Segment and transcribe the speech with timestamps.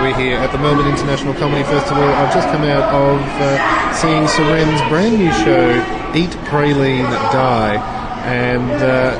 [0.00, 2.02] We're here at the Melbourne International Comedy Festival.
[2.02, 5.76] I've just come out of uh, seeing Seren's brand new show,
[6.16, 7.76] Eat, Praline, Die,
[8.24, 9.12] and uh,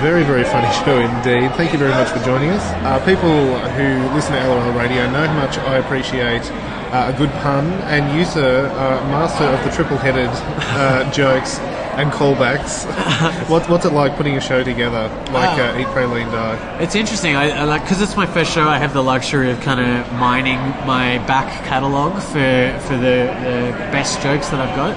[0.00, 1.50] very, very funny show indeed.
[1.56, 2.62] Thank you very much for joining us.
[2.86, 6.46] Uh, people who listen to LOL Radio know how much I appreciate
[6.94, 11.58] uh, a good pun, and you, sir, are master of the triple-headed uh, jokes
[11.98, 12.86] and callbacks.
[13.48, 16.78] what, what's it like putting a show together like uh, Eat, Praline, Die?
[16.80, 17.34] It's interesting.
[17.34, 18.68] I, I like because it's my first show.
[18.68, 23.74] I have the luxury of kind of mining my back catalogue for for the, the
[23.90, 24.96] best jokes that I've got.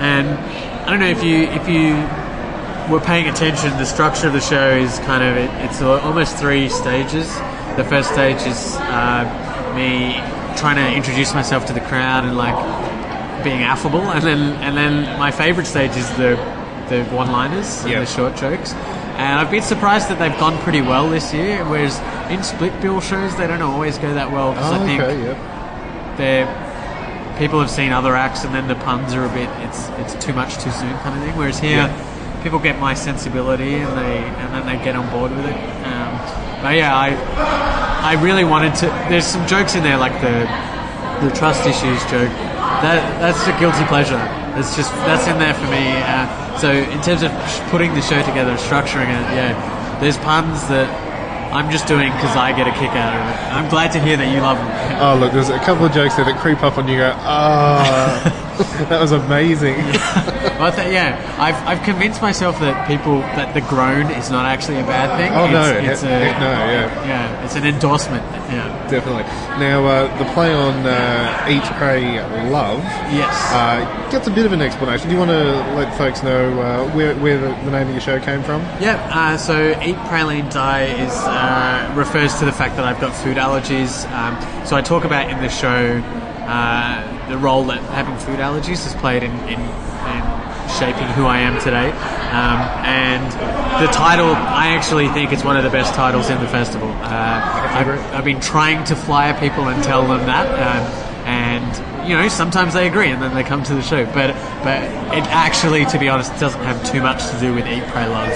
[0.00, 0.28] And
[0.86, 1.92] I don't know if you if you
[2.90, 3.70] were paying attention.
[3.76, 7.28] The structure of the show is kind of it, it's almost three stages.
[7.76, 10.16] The first stage is uh, me
[10.56, 12.87] trying to introduce myself to the crowd and like
[13.44, 16.36] being affable, and then and then my favourite stage is the
[16.88, 18.00] the one-liners and Yeah.
[18.00, 18.72] the short jokes.
[19.18, 21.64] And I've been surprised that they've gone pretty well this year.
[21.64, 21.98] Whereas
[22.30, 25.22] in split bill shows, they don't always go that well because Oh, I think okay,
[25.24, 26.14] yeah.
[26.16, 26.64] they're
[27.38, 30.32] people have seen other acts, and then the puns are a bit it's it's too
[30.32, 31.36] much too soon kind of thing.
[31.36, 31.88] Whereas here,
[32.42, 35.54] people get my sensibility and they and then they get on board with it.
[35.86, 36.10] Um,
[36.62, 37.08] but yeah, I
[38.16, 38.86] I really wanted to.
[39.10, 40.46] There's some jokes in there like the
[41.26, 42.30] the trust issues joke.
[42.82, 44.20] That that's a guilty pleasure.
[44.54, 45.82] It's just that's in there for me.
[45.98, 46.26] Uh,
[46.58, 47.30] so in terms of
[47.70, 50.86] putting the show together, structuring it, yeah, there's puns that
[51.52, 53.36] I'm just doing because I get a kick out of it.
[53.54, 54.68] I'm glad to hear that you love them.
[55.00, 56.98] Oh, look, there's a couple of jokes there that creep up on you.
[56.98, 58.20] Go, ah,
[58.88, 59.76] that was amazing.
[60.58, 64.80] Well, th- yeah, I've, I've convinced myself that people that the groan is not actually
[64.80, 65.30] a bad thing.
[65.32, 67.06] Oh, no, it's, it's he- a, no, yeah.
[67.06, 68.24] yeah, it's an endorsement.
[68.50, 69.22] Yeah, Definitely.
[69.62, 72.18] Now, uh, the play on uh, Eat, Pray,
[72.50, 72.80] Love
[73.14, 73.32] yes.
[73.52, 75.06] uh, gets a bit of an explanation.
[75.06, 78.00] Do you want to let folks know uh, where, where the, the name of your
[78.00, 78.60] show came from?
[78.80, 83.00] Yeah, uh, so Eat Pray, Praline Die is uh, refers to the fact that I've
[83.00, 84.10] got food allergies.
[84.10, 86.02] Um, so I talk about in the show
[86.48, 90.22] uh, the role that having food allergies has played in, in, in
[90.78, 91.90] shaping who I am today.
[92.28, 93.24] Um, and
[93.82, 96.88] the title, I actually think it's one of the best titles in the festival.
[96.88, 97.88] Uh, I've.
[98.14, 100.46] I've been trying to flyer people and tell them that.
[100.48, 104.04] Um, and you know, sometimes they agree, and then they come to the show.
[104.06, 104.82] But but
[105.16, 108.28] it actually, to be honest, doesn't have too much to do with Eat, Pray, Love.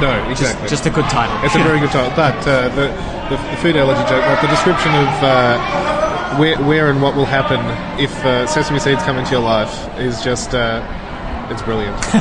[0.00, 0.68] No, Just, exactly.
[0.68, 1.36] just a good title.
[1.44, 2.86] It's a very good title, but uh, the,
[3.28, 7.24] the, the food allergy joke, like the description of uh, where, where and what will
[7.24, 7.60] happen
[8.02, 10.82] if uh, sesame seeds come into your life is just, uh,
[11.50, 11.96] it's brilliant.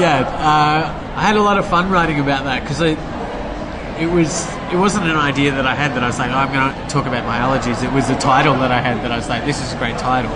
[0.00, 0.24] yeah.
[0.38, 2.98] Uh, I had a lot of fun writing about that because it
[3.98, 6.52] it was it wasn't an idea that I had that I was like, oh, I'm
[6.52, 7.82] going to talk about my allergies.
[7.82, 9.98] It was a title that I had that I was like, this is a great
[9.98, 10.32] title.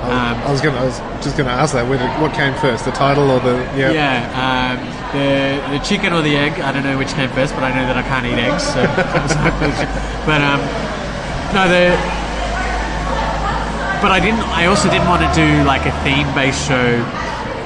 [0.00, 1.86] Um, I was gonna, I was just going to ask that.
[1.88, 3.92] Whether, what came first, the title or the yeah?
[3.92, 4.78] Yeah, um,
[5.12, 6.60] the the chicken or the egg.
[6.60, 8.64] I don't know which came first, but I know that I can't eat eggs.
[8.64, 8.80] So,
[10.24, 10.60] but um,
[11.52, 12.19] no, the
[14.02, 14.40] but I didn't.
[14.56, 16.92] I also didn't want to do like a theme-based show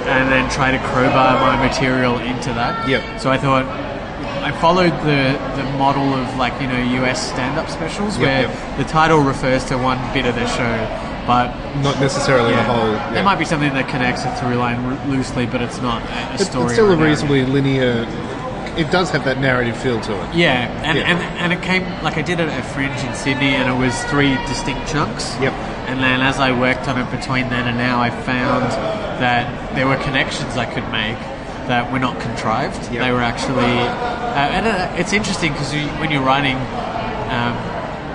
[0.06, 2.88] and then try to crowbar my material into that.
[2.88, 3.20] Yep.
[3.20, 3.64] So I thought
[4.44, 8.76] I followed the the model of like you know US stand-up specials Yep, where yep.
[8.78, 10.76] the title refers to one bit of the show,
[11.26, 11.48] but
[11.82, 12.92] Not necessarily yeah, the whole.
[12.92, 13.12] Yeah.
[13.14, 16.02] There might be something that connects a through line r- loosely, but it's not
[16.34, 16.64] a, story.
[16.66, 18.04] it's still a reasonably linear.
[18.76, 20.34] It does have that narrative feel to it.
[20.34, 21.04] Yeah, and, Yeah.
[21.10, 23.94] and and it came like I did it at Fringe in Sydney, and it was
[24.04, 25.36] three distinct chunks.
[25.40, 25.52] Yep.
[25.88, 28.64] And then as I worked on it between then and now, I found
[29.20, 31.18] that there were connections I could make
[31.68, 32.90] that were not contrived.
[32.92, 33.02] Yep.
[33.02, 37.54] They were actually, uh, and uh, it's interesting because you, when you're writing, um,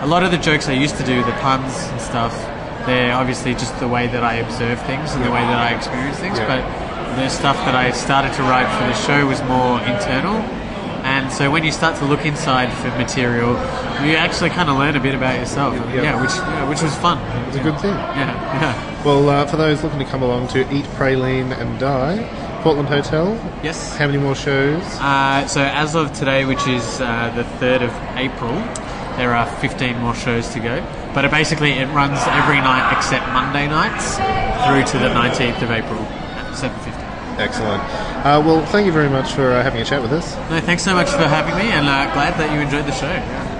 [0.04, 2.34] a lot of the jokes I used to do, the puns and stuff,
[2.86, 6.18] they're obviously just the way that I observe things and the way that I experience
[6.18, 6.38] things.
[6.38, 6.48] Yeah.
[6.48, 10.36] But the stuff that I started to write for the show was more internal.
[11.04, 13.54] And so when you start to look inside for material,
[14.06, 15.74] you actually kind of learn a bit about yourself.
[15.74, 16.04] Yeah.
[16.04, 17.18] Yeah, which yeah, which was fun.
[17.48, 17.94] It's a good thing.
[17.94, 18.32] Yeah,
[18.62, 19.04] yeah.
[19.04, 23.34] Well, uh, for those looking to come along to Eat, Praline, and Die, Portland Hotel.
[23.64, 23.96] Yes.
[23.96, 24.84] How many more shows?
[25.00, 28.54] Uh, so as of today, which is uh, the third of April,
[29.16, 30.86] there are 15 more shows to go.
[31.14, 34.16] But it basically it runs every night except Monday nights
[34.68, 36.06] through to the 19th of April
[36.54, 37.10] 7:50.
[37.40, 37.82] Excellent.
[38.26, 40.36] Uh, well, thank you very much for uh, having a chat with us.
[40.50, 43.08] No, thanks so much for having me, and uh, glad that you enjoyed the show.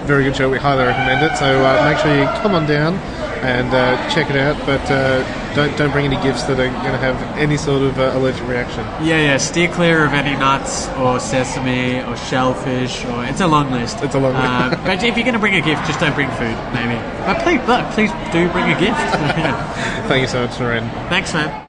[0.06, 0.50] Very good show.
[0.50, 1.38] We highly recommend it.
[1.38, 2.96] So uh, make sure you come on down
[3.42, 4.58] and uh, check it out.
[4.66, 5.24] But uh,
[5.56, 8.46] don't don't bring any gifts that are going to have any sort of uh, allergic
[8.48, 8.82] reaction.
[9.06, 9.38] Yeah, yeah.
[9.38, 14.04] Steer clear of any nuts or sesame or shellfish, or it's a long list.
[14.04, 14.46] It's a long list.
[14.46, 16.96] Uh, but if you're going to bring a gift, just don't bring food, maybe.
[17.26, 19.00] But please, but please do bring a gift.
[20.10, 20.84] Thank you so much, Noreen.
[21.10, 21.66] Thanks, man.